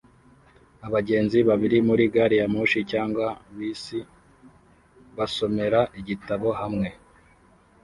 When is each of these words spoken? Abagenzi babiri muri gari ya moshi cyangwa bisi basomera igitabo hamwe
Abagenzi 0.87 1.37
babiri 1.49 1.77
muri 1.87 2.03
gari 2.13 2.35
ya 2.41 2.47
moshi 2.53 2.79
cyangwa 2.91 3.25
bisi 3.55 3.99
basomera 5.17 5.79
igitabo 5.99 6.47
hamwe 6.59 6.89